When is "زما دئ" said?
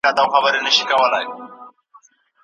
0.77-1.23